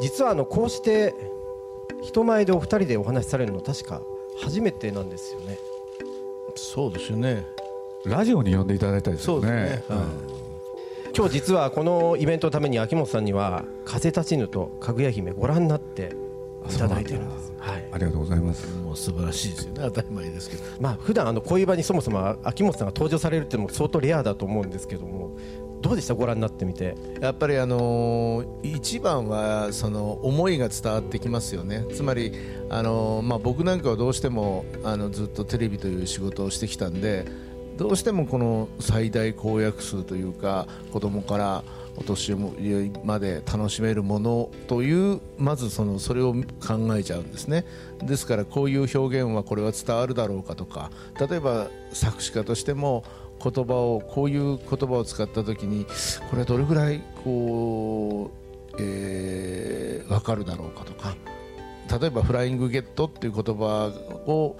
[0.00, 1.14] 実はあのこうして
[2.02, 4.02] 人前でお二人でお話しされるの確か
[4.40, 5.58] 初めてなんですよね。
[6.54, 7.44] そうですよね。
[8.04, 9.84] ラジオに呼んでいただいたですよね、ね。
[9.90, 16.12] うん、今日実はこのイベントのために秋元さんには「風立ちぬ」と「かぐや姫」ご覧になって
[16.70, 17.52] いただいてるんです。
[17.58, 19.50] はい、ありがとうございますもう素晴らしい。
[19.50, 24.86] ですよね当たり前ですけどまあ普段あのこういう場にそもそも秋元さんが登場されるっていうのも相当レアだと思うんです。
[24.86, 25.36] けども
[25.80, 26.14] どうでした？
[26.14, 26.96] ご覧になってみて。
[27.20, 31.84] やっぱりあの一番はその思いが伝わってきますよね。
[31.94, 32.32] つまり
[32.68, 37.26] あの、まあ、僕なんかはどうしてもあのずっとテレビという仕事をしてきたんで
[37.76, 41.62] どうしてもこの最大公約数というか子供から
[41.96, 47.64] お年寄りまで楽しめるものというまずそのそれを考えちゃうんですね。
[48.02, 53.04] ですからこういう表現はこれは伝わるだろうかとか例えば作詞家としても
[53.42, 55.86] 言葉をこういう言葉を使った時に
[56.30, 58.30] これはどれぐらいこ
[58.72, 61.16] う、えー、分かるだろうかとか。
[62.00, 63.90] 例えば「フライングゲット」っていう言葉
[64.26, 64.56] を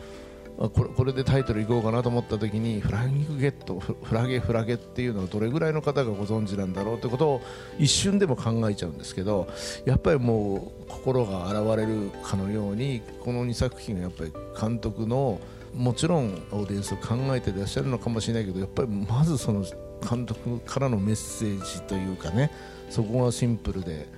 [0.58, 7.41] これこれでタイトルいこうかなと思った時にフライングゲットフラゲフラゲっていうのをどれぐらいの方がご存知なんだろうってことを
[7.78, 9.47] 一瞬でも考えちゃうんですけど
[9.84, 15.38] やっぱりもう心が洗われるかのようにこの2作品がやっぱり監督の
[15.79, 19.65] もちろんオーディエンスを考えていらっしゃるのかもしれないけどやっぱりまずその
[20.09, 22.51] 監督からのメッセージというかね
[22.91, 24.09] そこがシンプルで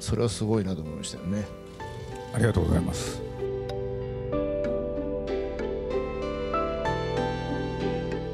[0.00, 1.46] それはすごいなと思いましたよね。
[2.34, 3.22] ありがとうございます。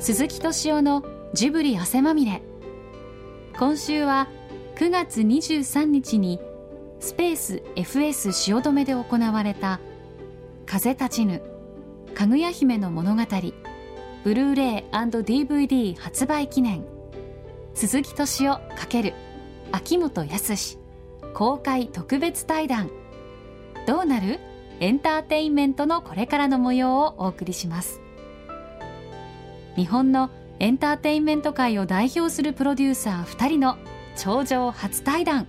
[0.00, 2.42] 鈴木敏夫のジブリ汗まみれ。
[3.58, 4.28] 今週は
[4.76, 6.40] 9月23日に
[7.00, 9.80] スペース FS 汐留で行われた
[10.66, 11.55] 風立ちぬ
[12.16, 13.22] かぐや姫の物語。
[14.24, 16.82] ブルーレイ &DVD 発売記念。
[17.74, 19.14] 鈴木敏夫×
[19.70, 20.78] 秋元康。
[21.34, 22.88] 公開特別対談。
[23.86, 24.40] どうなる？
[24.80, 28.00] エンターテインメントのこれからの模様をお送りします。
[29.74, 33.76] 日本のエンターテインメント界を代表するプロデューサー2人の
[34.16, 35.46] 頂上初対談。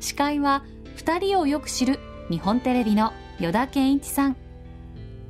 [0.00, 0.64] 司会は
[0.96, 1.98] 2人をよく知る
[2.30, 4.36] 日本テレビの依田健一さん。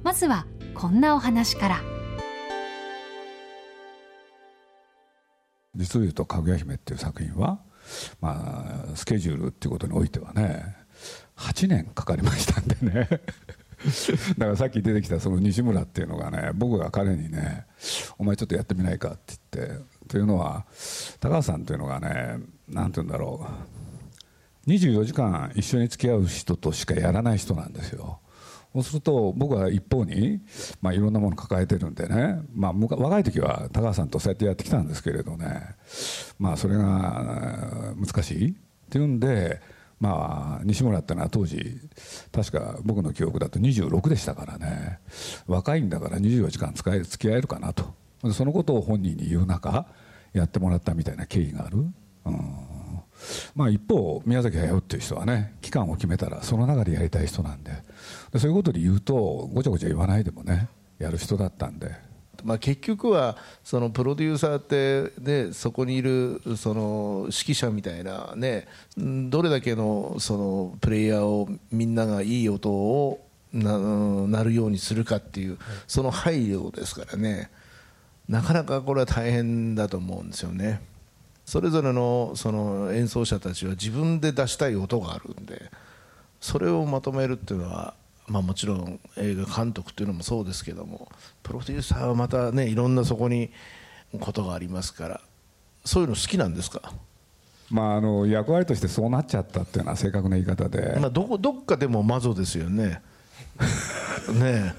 [0.03, 1.81] まずはこんなお話から。
[5.75, 7.61] 実を言うと「かぐや姫」っていう作品は、
[8.21, 10.77] まあ、スケジュールっていうことにおいてはね
[11.37, 13.09] 8年かかりましたんでね。
[14.39, 17.67] だからさっき出てきたその西村っていうのがね僕が彼にね
[18.19, 20.67] 「お前ちょっとやってみないか」って言ってというのは
[21.21, 23.47] 高橋さんというのがね何て言うんだろ
[24.67, 24.69] う。
[24.69, 28.19] 24時間一緒に付き合う人としかやらない人なんですよ。
[28.75, 30.41] そうすると僕は一方に、
[30.81, 35.75] まあ、いろんなものを抱えてるんでね、まあ、若い時は高橋さんとそうやってやってきたんですけれどね、
[36.39, 38.55] まあ、それが難しいっ
[38.91, 39.61] ていうんで、
[40.01, 41.81] まあ、西村ってのは当時
[42.31, 45.01] 確か僕の記憶だと26でしたからね。
[45.47, 47.95] 若いんだから24時間使え付き合えるかなと。
[48.33, 49.87] そのことを本人に言う中
[50.33, 51.79] やってもらったみたいな経緯がある。
[52.27, 52.78] うん。
[53.55, 57.73] まあ、一方宮崎駿っていう人はね期間を決めたらその中でやりたい人なんで
[58.33, 60.69] でそういうことで言うとごちゃごちゃ言わないでもね
[60.99, 62.09] やる人だったんで。
[62.45, 73.77] まあ、結局はそのプロデューサーってでそこにいるその指揮者みたいなねどれだけのそのプレイヤーをみんながいい音をな
[74.29, 75.59] なるようにするかっていう
[75.89, 77.51] その配慮ですからね
[78.29, 80.81] なかなかこれは大変だと思うんですよね。
[81.49, 85.71] それぞれのその演奏者たちは自分で出したい音があるんで
[86.43, 87.95] それをまとめるっていうのは、
[88.27, 91.11] まあ、もちろん映画監督っていうのもそうですけども
[91.43, 93.51] プロデューサーはまたねいろんなそこに
[94.21, 95.21] ことがありますから
[95.87, 96.93] そういうの好きなんですか？
[97.71, 103.01] まあ、あの役割としてそうなっちゃったっていうのは正確な言い方で、まあ、どこどっかでもマゾですよね。
[104.35, 104.75] ね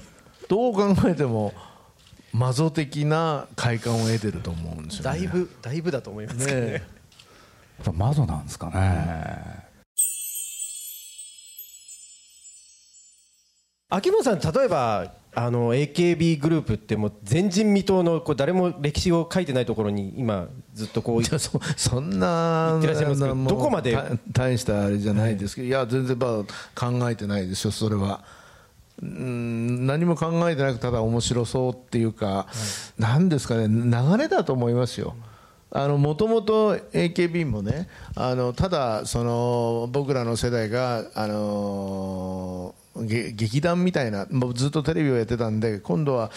[0.48, 1.52] どう考えても
[2.32, 6.60] マゾ的な快感を得てると思うんですよ、ね、だいぶだいぶだと思いますね。
[6.60, 6.82] ねやっ
[7.84, 9.64] ぱマゾなんですかね、
[13.88, 21.38] 秋元さん例えばあの AKB グループってもう前人未到のこう誰も歴史を書いてないところに今ずっとこうそ
[21.76, 22.78] そんな
[23.48, 23.96] どこまで
[24.32, 26.46] 大したあれじゃないですけど、いや全然考
[27.10, 28.22] えてないですよそれは。
[29.02, 32.46] うん何も考えてなくただ面白そうっていうか、は
[32.98, 35.14] い、なんですかね流れだと思いますよ。
[35.72, 46.30] もともと AKB もねあのただその僕らの世代があのげ劇団みたいなもうずっとテレビをやってたんで今度は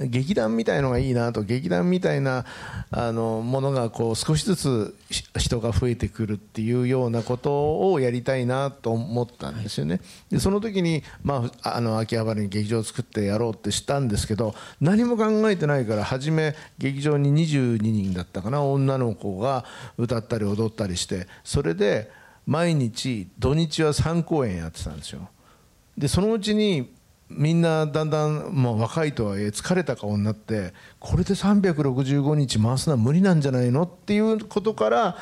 [0.00, 2.44] 劇団みたいのがいいなと劇団みたいな
[2.90, 4.96] あのものがこう少しずつ
[5.38, 10.00] 人が増えてくるっていうようなことをやりたいなと思ったんですよね。
[10.30, 19.64] でその時に、まあ、あの秋葉原に劇場を作ってやろうってしたんですけど何も考えてないから初め劇場に22人だったかな女の子が
[19.98, 22.10] 歌ったり踊ったりしてそれで
[22.46, 25.28] 毎日土日は3公演やってたんですよ
[25.96, 26.92] でそのうちに
[27.30, 35.16] みんなだんだんもう若いとはいえ疲れた顔になってこれで365日回すのは無理なんじゃないのっていうことから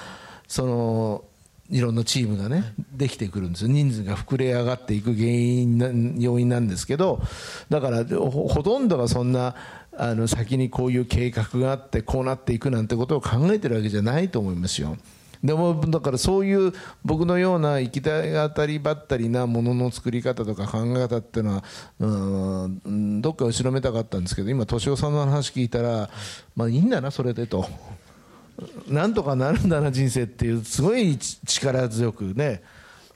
[0.48, 1.24] その
[1.70, 7.22] いろんなチームがねできてくるんです人数が膨れ上がっていく原因要因なんですけど
[7.70, 9.54] だからほとんどがそんな
[9.96, 14.96] あの先にこういう計画があってこうなっていくなんてことを考えてるわけじゃないと思いますよ。
[15.42, 16.72] でもだからそういう
[17.04, 21.64] 僕のような行き当たりばったりなものの作り方とか考え方っていうのは
[21.98, 26.08] うんどっか後ろめたかったんですけど今敏夫さんの話聞いたら
[26.54, 27.66] まあいいんだなそれでと。
[28.86, 32.62] なんとかなるんだな人生っていうすごい力強くね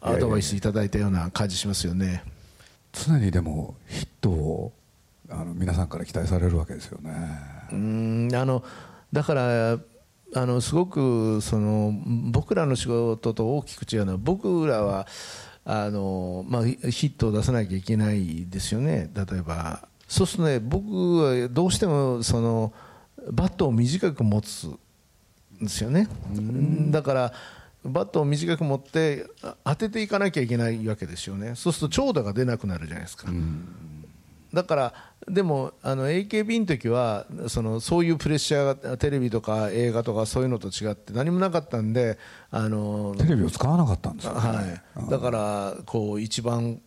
[0.01, 2.25] アドバイスいただいたような感じしますよね
[2.93, 4.73] 常にでもヒットを
[5.29, 7.13] あの皆さんから期待されるわけですよね
[7.71, 8.65] うんあの
[9.13, 9.79] だから
[10.35, 11.95] あのすごくその
[12.31, 15.07] 僕らの仕事と大きく違うのは僕らは
[15.65, 19.11] あの、まあ、ヒットを出さなきゃいけないですよね。
[19.15, 19.89] 例えば。
[20.09, 20.87] そうするとね僕
[21.17, 22.73] はどうしてもその
[23.33, 24.71] バットを短く持つ
[25.61, 26.09] ですよね。
[26.91, 27.33] だから
[27.85, 29.27] バットを短く持って
[29.65, 31.55] 当てていかなきゃいけないわけですよね。
[31.55, 33.29] そうすると長打が出なくなるじゃないですか、
[34.57, 34.95] だから
[35.29, 42.19] でもあの AKB の時はそのそういうプレッシャーがテレビとか映画とかそういうのと違って何もなかったんで
[42.51, 44.63] あのテレビを使わなかったんですよ、ね、は
[45.07, 46.81] い、だからこう一番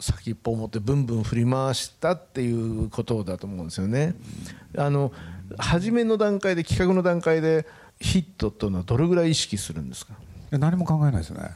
[0.00, 4.14] 先っぽを持ってブンブン振り回したっていうことだと思うんですよね。
[4.78, 5.12] あの
[5.58, 7.66] 初めの段階で企画の段階で
[8.00, 10.14] ヒットというのはどれぐらい意識するんですか？
[10.52, 11.50] 何も考えないですね。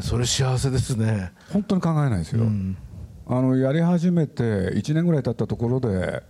[0.00, 1.32] それ幸せですね。
[1.52, 2.76] 本当に考えないですよ、うん、
[3.28, 6.22] あのやり始めて1年ぐらい経ったところで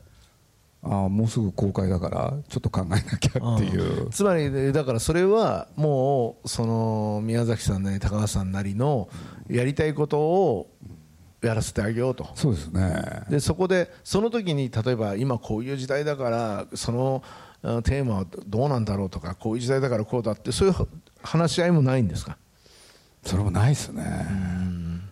[0.83, 4.09] あもうすぐ公開だからちょっと考えなきゃっていう。
[4.11, 9.09] つまりだからそれはもうその宮崎さんなり高橋さんなりの
[9.49, 10.71] やりたいことを
[11.43, 12.29] やらせてあげようと。
[12.35, 13.23] そうですね。
[13.29, 17.23] でそこでその時に例えば今こういう時代だからその
[17.83, 20.75] テーマはどうなんだろうとかこういう時代だからこうだってそういう
[21.23, 22.39] 話し合いもないんですか？
[23.25, 24.05] それもないですね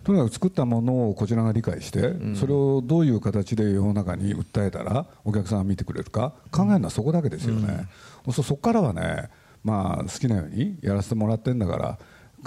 [0.05, 7.89] とにかく作ったものをこちらが理解して、それをどういう形で世の中に訴えたらお客さんが見てくれるか考えるのはそこだけですよね、
[8.27, 9.31] うん、そこからはね、
[9.65, 11.99] まあ、好きなようにやらせてもらってるんだから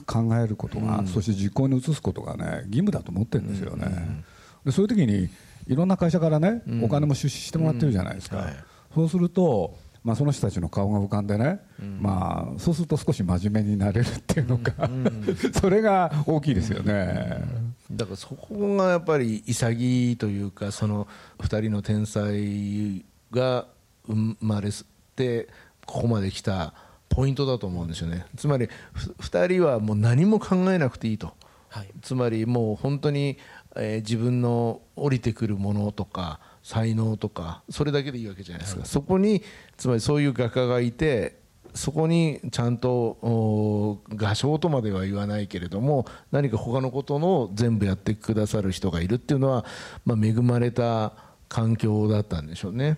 [0.05, 4.23] 考えることが、うん、そして実行に移すことがね義務だと思ってるんですよね、
[4.63, 5.27] でそういう時に
[5.67, 8.55] いろんな会社からね、お金も出資してもらってるじゃないですか、はい、
[8.93, 9.75] そうすると
[10.07, 17.43] まあ、その人たちの顔が浮かんでね、うん、まあ、そうすると少し真面目になれるっていうのか、うん、 それが大きいですよね。
[17.91, 21.09] だからそこがやっぱり潔いというかその
[21.39, 23.67] 2人の天才が
[24.07, 24.69] 生まれ
[25.17, 25.49] て
[25.85, 26.73] ここまで来た
[27.09, 28.27] ポイントだと思うんですよね。
[28.37, 31.33] つまり2人はもう何も考えなくていいと、
[31.67, 33.37] はい、つまりもう本当に、
[33.75, 39.41] えー、自分の降りてくるものとか才能とかそれだけでいいわけじゃないですか、はい、そこに
[39.77, 41.39] つまりそういう画家がいて
[41.73, 49.63] そこにちゃんと画商とまでは言わないけれども何か他のことの全部やってくださる人がいるっていうのは、
[50.03, 51.13] まあ、恵まれた
[51.47, 52.97] 環境だったんでしょうね。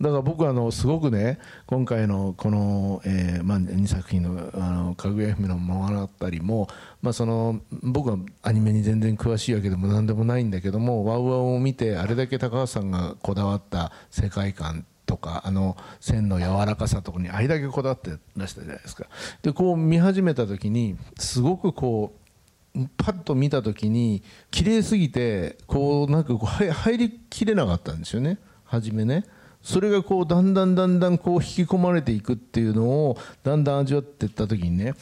[0.00, 6.68] だから僕はあのすごくね今回のこの、えーまあ、2作品の「あのかぐや姫の物語も」
[7.02, 19.04] まあ、その僕はアニメに全然詳しいわけでも何でもないんだけどもワウワウを見てあれだけ高橋さんがこだわった世界観とかあの線の柔らかさとかにあれだけこだわってらしたじゃないですか
[19.42, 22.14] でこう見始めた時にすごくこ
[22.74, 29.24] うパッと見た時に綺麗すぎてこうなんかこう入りきれなかったんですよね初めね。
[29.62, 34.94] それがこうだんだんだんだんこう引き込まれていくっていうのをだんだん味わっていった時にね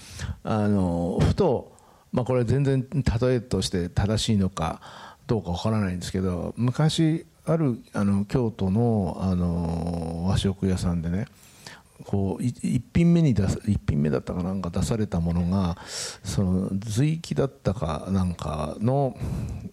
[0.43, 1.73] あのふと、
[2.13, 4.81] まあ、これは全然例えとして正しいのか
[5.27, 11.27] どうかわからないんですけど昔あるあの京都のあの和食屋さんでね
[12.05, 15.77] こう一品目だったかなんか出されたものが
[16.23, 19.17] その随記だったかなんかの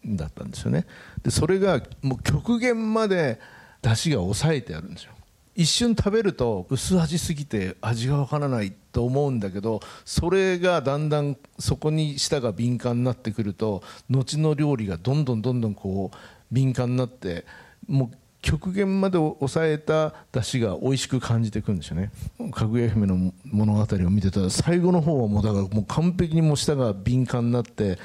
[0.06, 0.86] だったんですよね。
[1.24, 3.40] でそれがもう極限まで
[3.82, 5.12] 出汁が抑えてあるんですよ。
[5.56, 16.18] 一瞬食べると薄味すぎて味がわからないと思うんだけどそれがだんだんそこに舌が敏感になってくると後の料理がどんどんどんどんこう
[16.52, 17.46] 敏感になって
[17.88, 22.12] もう極限まで抑えた出汁が美味しく感じてくるんですよね。
[22.52, 27.98] かぐや姫の物語を見てたら最後の方はもうだからもう完璧にもう舌が敏感になって、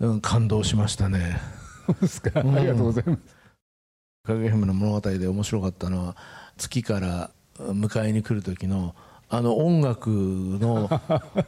[0.00, 1.40] うん、感動しましたね。
[1.86, 3.37] そうですか、ありがとうございます。
[4.28, 6.16] かぐや姫の物語で面白かったのは
[6.58, 8.94] 月から迎えに来る時の
[9.30, 10.88] あの音楽の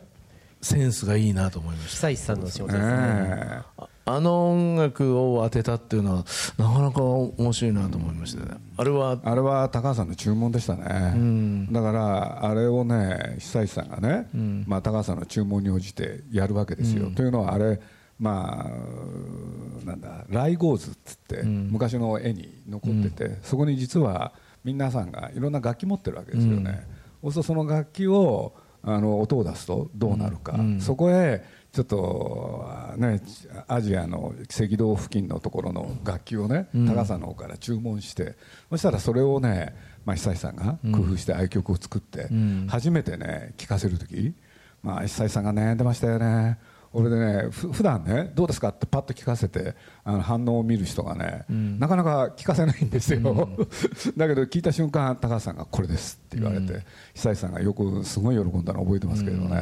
[0.60, 2.08] センスがいいなと思いました。
[2.08, 3.62] 久石さんの仕事ですね。
[4.06, 6.24] あの音楽を当てたっていうのは
[6.58, 8.60] なかなか面白いなと思いましたね。
[8.76, 17.78] あれはあれは高橋さんの注文でしたね、うん、だからあれをね久石さんがね、うん、まあ、高橋さんの注文に応じてやるわけですよ、うん、というのはあれ
[18.20, 26.86] まあなんだライゴーズっつって、昔の絵に残ってて、そこに実は皆さんがいろんな楽器持ってるわけですよね、
[27.22, 32.66] そうするとその楽器をあの音を出すとどうなるか、そこへちょっと
[32.98, 33.22] ね
[33.68, 38.34] アジアの赤道付近のところの楽器をね、高さの方から注文して
[38.68, 39.74] そしたらそれをね、
[40.04, 42.28] まあ、久石さんが工夫して愛曲を作って、
[42.68, 44.34] 初めてね聴かせる時、
[44.82, 46.58] まあ、久石さんが悩んでましたよね
[46.92, 53.68] 俺でねふ普段ねどうですかってパッと聞かせてあの反応を見る人がね、うん、なかなか聞かせないんですよ、うん、
[54.18, 56.82] だけど聞いた瞬間高橋さんがこれですって言われて、うん、
[57.14, 59.56] 久石さんがよくすごい喜んだの覚えてますけどね、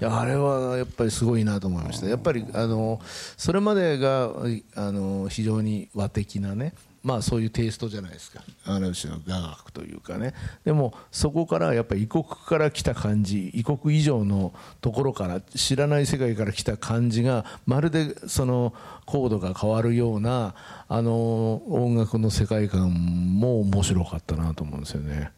[0.00, 2.08] いやあれはやっぱりすごいなと思いました。
[2.08, 3.00] やっぱりあの
[3.36, 4.30] それまでが
[4.74, 10.32] あの非常に和的なねまあそういうテイストじゃないですかある種の雅楽というかね
[10.64, 18.72] でもそこからやっぱり異国から来た感じ異国以上のところから知らない世界から来た感じがまるでその
[19.04, 20.54] コードが変わるような
[20.88, 22.90] あの音楽の世界観
[23.38, 25.30] も面白かったなと思うんですよね。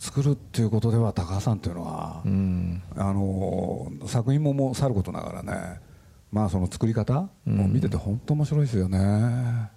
[0.00, 5.80] 作るっていうことでは高橋さんっていうのは、うん、あの作品ももうさることながらね
[6.32, 9.70] まあその作り方も見てて本当面白いですよね。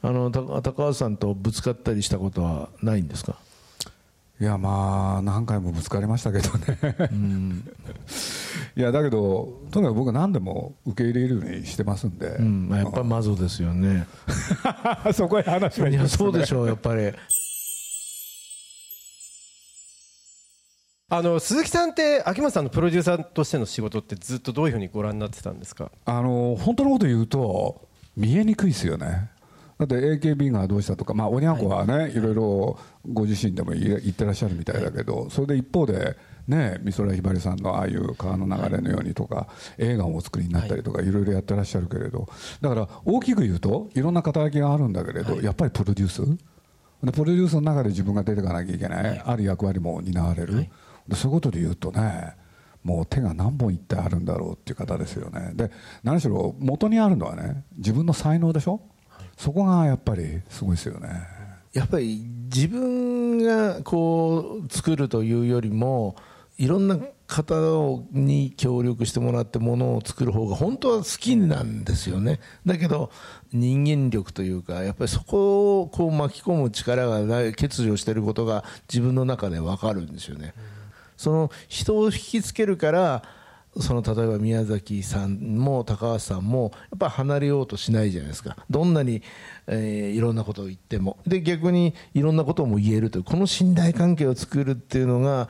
[0.00, 3.36] あの高橋さんとぶつかったりしたことはないんですか？
[4.40, 6.78] いやまあ何回もぶつかりましたけどね、
[7.10, 7.64] うん、
[8.78, 14.06] いやだけどとにかく僕は何でも受け入れるようにしてますんで、うん、やっぱマゾですよね。
[15.12, 17.12] そこへ話がいやそうでしょうやっぱり。
[21.10, 25.90] あの鈴木さんって秋元さんのプロデューサーとしての仕事ってずっとどういうふうにご覧になってたんですか？
[26.04, 29.30] あの本当のこと言うと見えにくいですよね
[29.78, 36.16] だって AKB がどうしたとか、まあ、おにゃんこはね、はい、いろいろご自身でも言ってらっしゃるみたいだけど、それで一方で、
[36.48, 41.12] ね、美空ひばりさんのああいう川の流れのようにとか、映画をお作りになったりとか、い。
[41.12, 42.28] ろいろやってらっしゃるけれど、
[42.60, 46.22] だから大きく言うと、いろんな肩書きがあるんだけれど、やっぱりプロデュース、
[47.04, 50.66] でプロデュースの中で自分が出ていかなきゃいけない、ある役割も担われる、
[51.06, 52.34] でそういうことで言うとね、
[52.82, 55.52] もう手が何本いってあるんだろうっていう方ですよね。
[55.54, 55.70] で
[56.02, 58.80] 何しろ元にあるのはね自分の才能でしょ？
[59.38, 61.08] そこがやっぱりすごいですよね。
[61.72, 66.16] やっぱり自分がこう作るというよりも
[66.58, 72.40] いろんな方に協力してもらってものを作る方が本当は好きなんですよね。
[72.66, 73.12] だけど
[73.52, 80.54] 人間力というかやっぱりそこをこう巻き込む力が欠如してることが自分の中で分かるんですよね、
[81.16, 83.22] その人を引きつけるから
[83.80, 88.56] その例えば宮崎さんも高橋さんもやっぱ離れようとしないじゃないですか。
[88.68, 89.22] どんなに、
[89.66, 91.18] えー、いろんなことを言っても。
[91.26, 95.48] で逆にいろんなことも言えるというこの信頼関係を作るっていうのが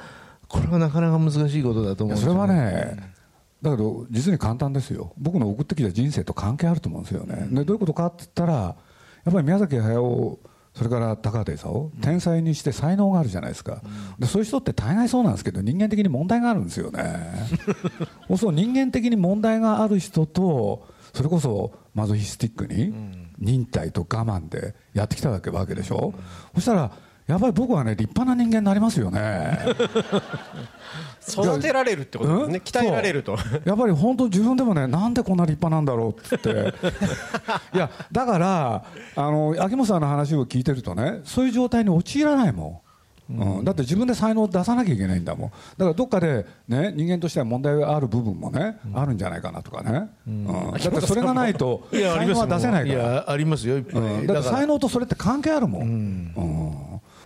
[0.48, 3.14] これはなかなか難しいことだと思うんですよ、ね、それはね
[3.62, 5.12] だけど実に簡単ですよ。
[5.18, 8.76] 僕の送ってきた人生と関係あると思うんですよね、でどういうことかって言ったらや
[9.30, 10.38] っぱり宮崎駿
[10.78, 13.82] それから高畑勲天才にして才能があるじゃないですか、
[14.16, 17.02] でそういう人って大概そうなんですけど人間的に問題があるんですよね。
[18.38, 22.94] そう人間的に問題がある人とそれこそマゾヒスティックに
[23.40, 26.14] 忍耐と我慢でやってきたわけわけでしょ、
[26.54, 26.92] そしたら
[27.28, 29.58] やっぱり僕はね立派な人間になりますよね。
[31.28, 32.62] 育てられるってことですね。
[32.64, 33.36] 鍛えられると。
[33.66, 36.48] やっぱり本当自分でもねなんでこんな立派なんだろうって。
[37.76, 42.88] いやだからあの秋元さんの話を聞いてるとねそういう状態に陥らないもん。
[43.30, 45.50] うん、だって自分で才能を出さなきゃいけないんだもん。
[45.50, 53.02] だからどっかで、ね、人間としては問題がある部分もね、うん、あるんじゃないかなとかね、うん、だってそれがないと才能は出せないから。
[53.02, 56.32] いやありますよ、うん、だって才能とそれって関係あるもん、うん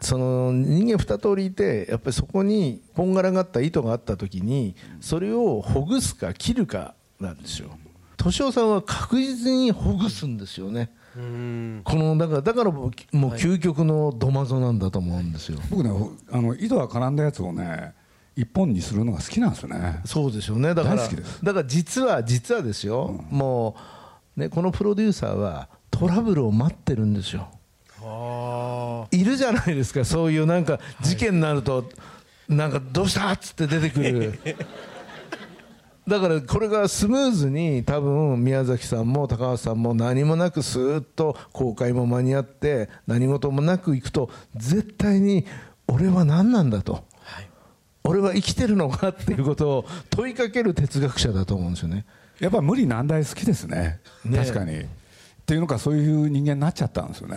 [0.02, 7.70] その人間二通りいてやっぱりそこにこんがらがった糸があった時にそれをほぐすか切るかなんですよ。
[8.18, 10.90] 敏夫さんは確実にほぐすんですよね。
[11.14, 15.90] このだからだからもう究極のドマゾなんだと思うんですよ、僕ね
[16.30, 17.92] あの井戸が絡んだやつをね
[18.34, 20.00] 一本にするのが好きなんですよね。
[20.06, 20.74] そうでしょうね。
[20.74, 23.76] だからだから実は実はですよ、うん、も
[24.36, 27.48] うねこのプロデューサーはトラブルを待ってるんですよ
[29.10, 30.04] いるじゃないですか。
[30.04, 31.88] そういうなんか事件になると、
[32.48, 34.38] なんかどうしたっつって出てくる。
[36.06, 45.46] だからこれがスムーズに多分宮崎さんも高橋さんも何もなくスーッと公開も間に合って何事もなくいくと絶対に
[45.86, 47.48] 俺は何なんだと、はい、
[48.02, 52.04] 俺は生きてるのかっていうことを問いかける哲学者だと思うんですよね。
[52.40, 54.00] やっぱ無理難題好きですね。
[54.24, 54.84] 確かに
[55.42, 57.36] っていうのかそういう人間になっちゃったんですよね、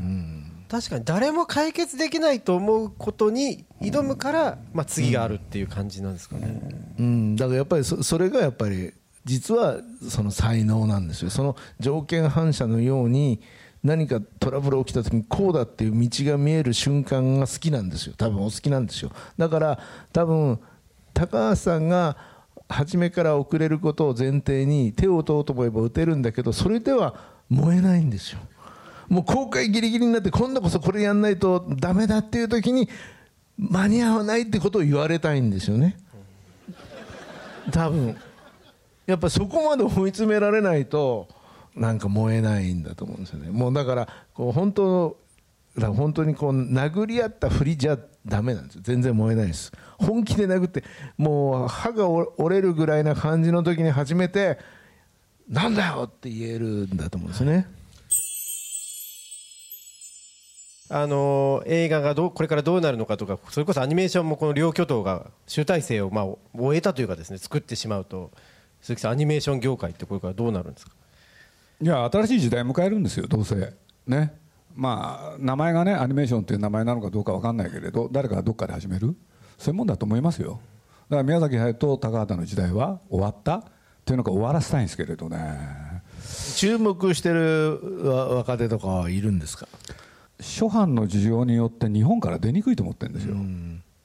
[0.00, 0.52] うん。
[0.68, 6.60] 確かに誰も解決できないと思うことに挑むから、まあ、次があるっていう感じなんですかね、
[6.98, 8.92] うん、うん、だからやっぱりそそれがやっぱり
[9.24, 11.30] 実はその才能なんですよ。
[11.30, 13.40] その条件反射のように
[13.82, 18.14] 何かトラブル起きた時にこうだっていう道が見える瞬間が好きなんですよ。
[18.16, 19.10] 多分お好きなんですよ。
[19.38, 19.78] だから
[20.12, 20.60] 多分
[21.14, 22.16] 高橋さんが
[22.72, 27.14] 初めから遅れることを前提に手を打とうと思えば打てるんだけどそれでは
[27.48, 28.40] 燃えないんですよ。
[29.08, 32.88] もう公開ギリギリになって今度こそこれやんないとダメだっていう時に
[33.58, 35.98] 間に合わないってことを言われたいんですよね。
[37.70, 38.16] 多分。
[39.06, 41.28] やっぱそこまで追い詰められないと
[41.74, 43.50] なんか燃えないんだと思うんですよね。
[43.50, 45.18] もうだからこう本当
[45.76, 48.78] だから本当にこう殴り合ったふりじゃダメなんです。
[48.82, 49.72] 全然燃えないです。
[49.98, 50.84] 本気で殴って
[51.16, 54.58] もう歯が折れるぐらいな感じの時に初めて
[55.48, 57.66] なんだよって言えるんだと思うんですね、
[60.88, 66.26] あの映画がどうこれからどうなるのかとかそれこそアニメーションもこの両巨頭が集大成をまあ
[66.56, 68.30] 終えたというかですね作ってしまうと
[68.80, 70.92] 鈴木さんアニメーション業界ってこれからどうなるんですか？
[71.80, 73.74] いや新しい時代迎えるんですよどうせ。
[74.06, 74.34] ね
[74.74, 79.16] まあ名前がねアニメーションっていう名前なのかどうか分かんないけれど誰かがどっかで始める？
[79.58, 80.60] そういうもんだと思いますよ。
[81.08, 83.56] だから宮崎駿と高畑の時代は終わった？
[83.56, 83.64] っ
[84.04, 86.02] ていうのか終わらせたいんですけれどね。
[86.56, 87.80] 注目してる
[88.36, 89.68] 若手とかはいるんですか？
[90.40, 93.36] 諸般の事情によって日本から出にくいと思ってるんですよ、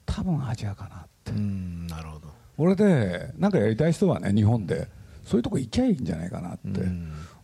[0.06, 1.32] 多分アジアかなって。
[1.32, 2.28] なるほど。
[2.56, 4.88] これで何かやりたい人はね日本で
[5.24, 6.80] そういうとこ行きゃいいんじゃないかなって、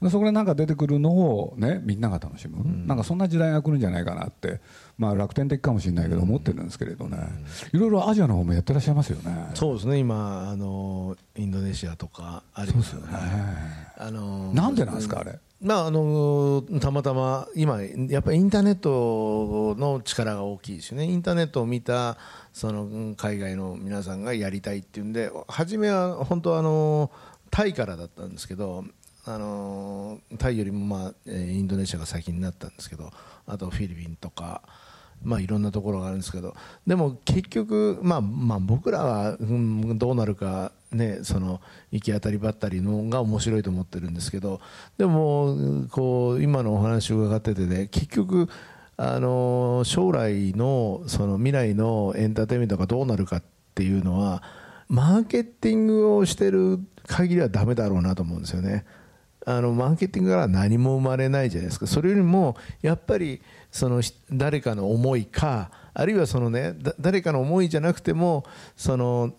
[0.05, 4.61] でそこで何か出てくるのをねみんなが楽しむ、なんかそんな時代が来るんじゃないかなって
[4.99, 7.19] まあ楽天的かもしれないけど思ってるんですけれどね、
[7.73, 9.49] いろいろアジアの方もやってらっしゃいますよね。
[9.55, 9.99] そうですね。
[9.99, 13.09] 今あのインドネシアとかありますよね。
[13.97, 15.41] あのなんでなんですかあれ？
[15.63, 22.19] まあ、あのたまたま今、やっぱりインターネットの力が大きいですよね、インターネットを見た
[22.53, 27.11] その海外の皆さんがやりたいっていうんで、初めは本当あの、
[27.51, 28.85] タイからだったんですけど、
[29.27, 33.11] あのタイよりも、まあ、インドネシアが先になったんですけど、
[33.47, 34.63] あとフィリピンとか。
[35.23, 36.55] まあ、いろんなところがあるんですけど
[36.87, 41.61] でも結局、まあまあ、僕らは、うん、どうなるか、ね、その
[41.91, 44.61] 行き当たりばったりのが面白いと思ってるんですけど
[44.99, 48.49] でもこう今のお話を伺っててね結局
[48.97, 53.43] あの将来のその未来のエンターテインメントがどうなるかっ
[53.75, 54.43] ていうのは
[54.89, 58.85] マーケティングをしてる限りはダメだろうなと思うんですよね。
[59.47, 61.87] あのマーケティングから何も生まれないじゃないですか。
[61.87, 64.03] それよりもやっぱりその
[64.33, 68.45] 誰かの思いかあるいはそのね誰かの思いじゃなくても
[68.77, 69.33] その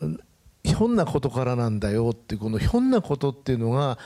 [0.63, 3.97] ひょんなことからなんだよってこのひょんなことっていうのが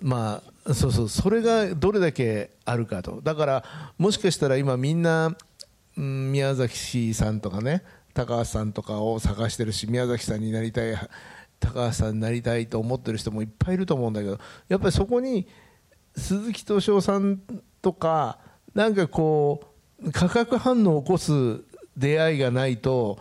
[0.00, 3.20] まあそうそうそれがどれだけあるかと。
[3.22, 3.64] だから
[3.98, 5.36] もしかしたら今みんな、
[5.96, 7.82] うん、宮崎さんとかね
[8.14, 10.94] 高橋さんとかを探してるし宮崎さんになりたい
[11.62, 15.46] 高橋さんになりたいと思ってる人もいっぱいいると思うんだけどやっぱりそこに
[16.16, 17.40] 鈴木敏夫さん
[17.80, 18.38] とか
[18.74, 19.72] なんかこ
[20.02, 21.60] う化学反応を起こす
[21.96, 23.18] 出会いがないと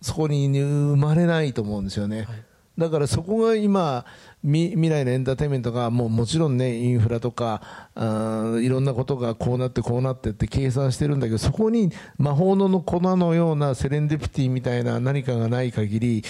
[0.00, 2.22] そこに生まれないと思うんですよね。
[2.22, 2.44] はい
[2.76, 4.04] だからそこが今
[4.42, 16.24] 未来のエンターテインメントがもうもちろんねインフラとかあいろんなことがこうなってこうなってって計算してるんだけどそこに魔法の粉のようなセレンディピティみたいな何かがない限り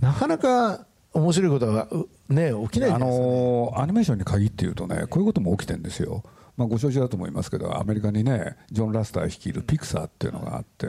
[0.00, 1.88] なかなか面白いことが、
[2.28, 6.22] ね、起きない、ね、あのアニメーションに限って言うとねこういうことも起きてるんですよ。
[6.56, 10.86] まあ、ご承知だと思いますけどアメリカにねジョン・ラスター率いるピクサーっていうのがあって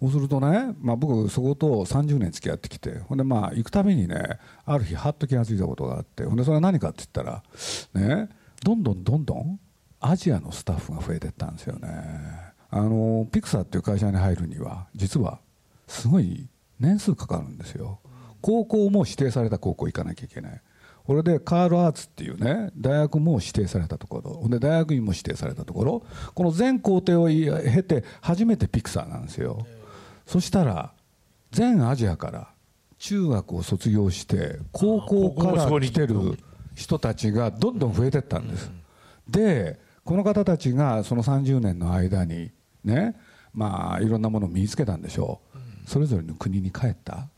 [0.00, 7.42] そうするとね、まあ、僕そこと30年付き合ってきてほんでまあ行くたびにねある日はっと気が付いたことがあってほんでそれは何かって言ったら
[7.94, 8.28] ね
[8.62, 9.58] どんどんどんどん
[9.98, 11.88] アジアのスタッフが増えていったんですよね。
[12.70, 15.38] あのピクサーっていう会社に入るには実は
[15.86, 18.00] すごい年数かかるんですよ。
[18.44, 20.60] 高校も指定された高校行かなきゃいけない。
[21.06, 24.48] これでカール・アーツっていうね大学も指定されたところ。
[24.50, 26.02] で大学院も指定されたところ。
[26.34, 29.66] この全工程を経て初めてピクサーなんですよ。
[30.26, 30.92] そしたら
[31.52, 32.48] 全アジアから
[32.98, 36.38] 中学を卒業して高校から来てる
[36.74, 38.70] 人たちがどんどん増えてったんです。
[39.26, 42.50] でこの方たちがその30年の間に
[42.84, 43.16] ね
[43.54, 45.40] まあいろんなものを身につけたんでしょ
[45.86, 45.88] う。
[45.88, 47.28] それぞれの国に帰った。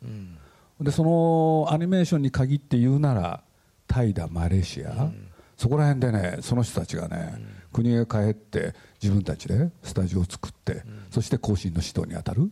[0.80, 3.42] でそのアニメーションに限って言うなら
[3.86, 12.50] タイだマレーシア、うん、そこら辺でねその人たちがね、うん、国へ帰って自分たちでスタジオを作って、うん、そして後進の指導に当たる、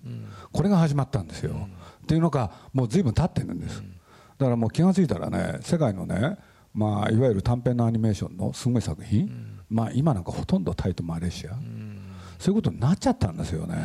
[0.52, 1.68] これが始まったんですよ、
[2.02, 3.82] っていうのがもう随分経ってるんです、
[4.38, 6.38] だからもう気が付いたらね世界のね、
[6.72, 9.30] まあ、いわゆる短編のアニメーションのすごい作品、
[9.68, 11.52] まあ、今なんかほとんどタイとマレーシア、
[12.38, 13.76] そういうことになっちゃったんですよね、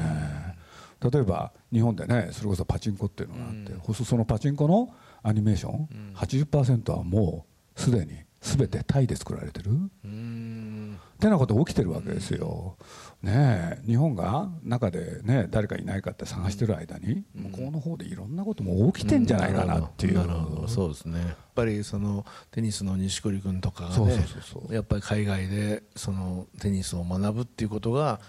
[1.02, 9.72] 例えば日本でねそれこそパチンコっていうのがあって、うん、そのパチンコのアニメーション、うん、80%はもうすでに全てタイで作られてる、
[10.06, 12.78] うん、ってなこと起きてるわけですよ、
[13.22, 20.20] ね日本が中で、ね、誰かいないかって探してる間に、向こうの方でいろんなことも起きてんじゃないかなっていう、
[20.68, 21.20] そうですね。
[21.20, 24.26] やっぱりそのテニスの錦織君とかがね
[24.70, 28.22] やっぱり海外でそのテニスを学ぶっていうことが、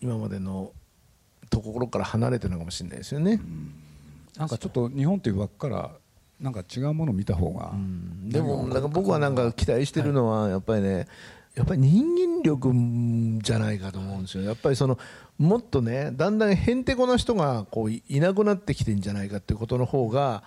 [0.00, 0.72] 今までの
[1.50, 3.40] ところから離れてるのかもしれないですよね。
[4.36, 5.90] なんかちょっと日本という枠から
[6.40, 7.72] なんか違うものを見た方が、
[8.24, 11.06] でもなんか僕はなんか期待してるのはやっぱりね、
[11.54, 12.72] やっぱり人間力
[13.42, 14.44] じゃないかと思うんですよ。
[14.44, 14.98] やっぱりその
[15.38, 20.44] もっとねだんだんへんてこな人がこういなくなってきてんじゃないかっていうことの方が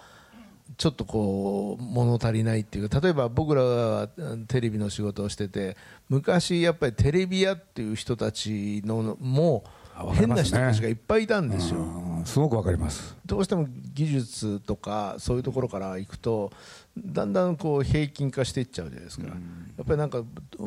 [0.78, 4.10] ちょっとこう物足りないっていうか例えば僕らは
[4.48, 5.76] テレビの仕事をしてて
[6.10, 9.66] 昔やっぱりテレビ屋っていう人たちのも
[10.10, 11.86] 変な人たちがいっぱいいたんですよ。
[12.26, 13.16] すごくわかります。
[13.26, 16.52] どうしても技術とかそういうところからいくと
[16.98, 19.34] だんだんこう平均化していっちゃうじゃないですか、や
[19.82, 20.24] っぱりなんか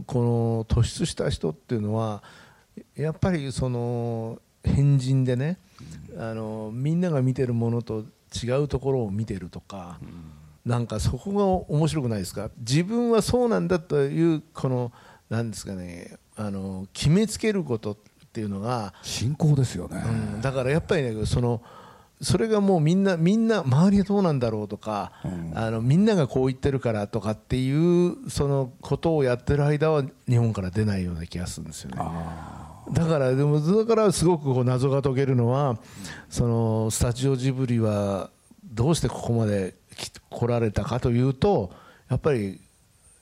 [0.07, 2.23] この突出した人っていうのは
[2.97, 5.59] やっぱりその変人でね、
[6.18, 8.05] あのみんなが見てるものと
[8.42, 10.01] 違うところを見てるとか、
[10.64, 12.51] なんかそこが面白くないですか？
[12.59, 14.90] 自分はそうなんだというこの
[15.31, 21.62] なんですかねあの決めつけることってっていうのが信仰ですよね、うん、だからやっぱりねその
[22.20, 27.70] それがもうみんなみんな周りはどうなんだろうとか、うん、あのみんながこう言ってるからとかってい
[28.09, 31.97] うそのことをやってる間は日本から出ないような気がするんですよね。
[32.90, 35.79] だからでもだからすごくこう謎が解けるのは
[36.29, 38.31] そのスタジオジブリは
[38.64, 39.75] どうしてここまで
[40.29, 41.70] 来られたかというと
[42.11, 42.61] やっぱり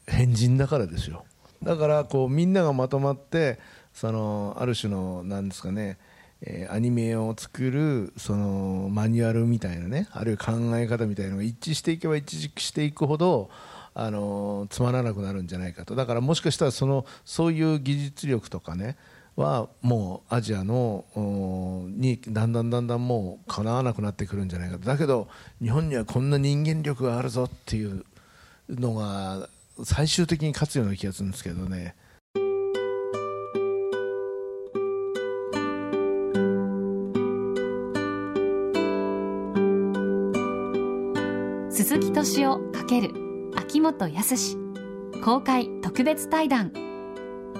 [0.07, 1.25] 変人だからですよ。
[1.63, 3.59] だからこうみんながまとまって
[3.95, 5.99] そのある種のなんですかね、
[6.41, 13.51] えー、アニメを作るそのマニュアルみたいなねあるいは考え方みたいなのが一致していけば一致していくほど
[13.95, 18.97] あのつまらなくなるんじゃないかとだからもしかしたらそのそういう技術力とかね
[19.37, 21.05] はもうアジアの
[21.89, 25.29] にだんだんだんだんもうかなわなくなってくるんじゃないかとだけど
[25.61, 28.05] 日本にはこんな人間力があるぞっていう
[28.69, 29.49] のが
[29.85, 31.95] 最終的に勝つような気がするんですけどね。
[42.33, 42.63] 鈴木敏夫
[43.53, 44.57] ×秋元康
[45.23, 46.73] 公開特別対談。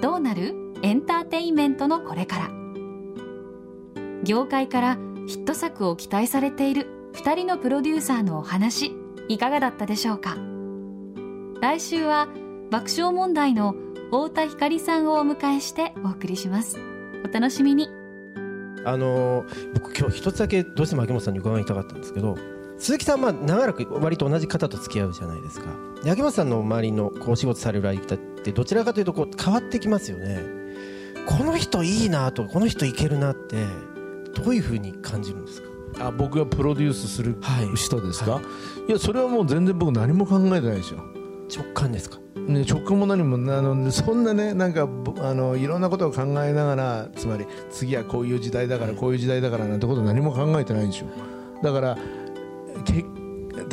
[0.01, 0.55] どうなる？
[0.81, 2.49] エンターテインメントのこれから。
[4.23, 8.91] 業界からヒット作を期待されている2人のプロデューサーのお話
[9.29, 10.37] いかがだったでしょうか？
[11.61, 12.27] 来週は
[12.71, 16.79] 爆笑問題の太田光さんをお迎えしてお送りします。
[17.23, 17.89] お楽しみに。
[18.85, 22.35] あの僕今日一つだけどうしても秋元さんに伺いたかったんですけど
[22.77, 25.67] 鈴木さんは長らく割と同じ方と付き合うじゃないですか。
[26.05, 30.41] 秋元さんの周りのこう仕事される相手ってどちらかというとこう変わってきますよね。
[31.25, 33.65] この人いいなとこの人いけるなって
[34.35, 36.07] どういうふうに感じるんですか？
[36.07, 37.37] あ僕がプロデュースする
[37.75, 38.43] 人ですか、はい。
[38.43, 38.49] は
[38.87, 40.99] い、いやそれはもう全然僕何も考えてないですよ。
[41.55, 42.19] 直感ですか？
[42.35, 44.89] ね、直感も何もあのそんなねなんか
[45.21, 51.07] あのいろんなことを考えながらつまり次はこういう時代だからこういう時代だからなんてこと何も考えてないんですよ。
[51.61, 52.01] だからけ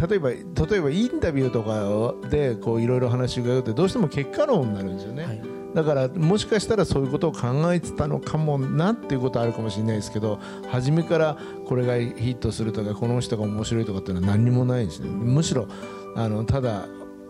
[0.08, 0.38] 例えば例
[0.76, 5.42] えばインタビューとかでこういろいろ話を伺うとどうしても結果論になるんですよね、はい、
[5.74, 10.38] だからもしかしたらそういうことを考えてたのかもなっていうことはあるかもしれないですけど
[10.70, 15.08] 初めからこれがヒットするとかこの人が面白いとかっていうのは何にもないですね。
[15.08, 15.66] むしろ
[16.14, 16.86] あのただ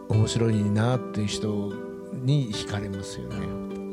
[0.08, 1.72] 面白いなっていう人
[2.12, 3.46] に惹かれますよね。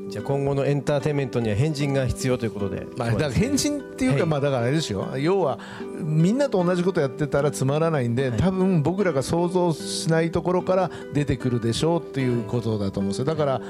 [0.10, 5.18] じゃあ今後のエンターテインメントには変人が必要ということで、まあ、だから変人っていうか、まあだからあれですよ。
[5.18, 5.58] 要は
[6.00, 13.26] みんなと同じことやってたらつまらないんで、多分僕らが想像しないところから出てくるでしょうっていうことだと思うんですよ。
[13.26, 13.62] だから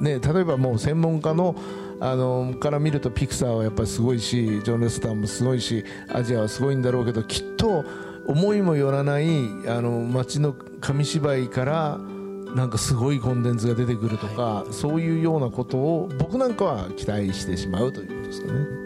[0.00, 1.54] ね例えばもう専門家の
[2.00, 7.84] あのから見るとピクサーはやっぱりすごいしジョン・レスターもすごいしアジアはすごいんだろうけどきっと
[8.26, 9.26] 思いもよらない
[9.66, 11.98] あの街の紙芝居から
[12.54, 18.85] なんかすごいコンテンツが出てくるとか、はい、そういうようなことを僕なんかは期待してしまうということですかね。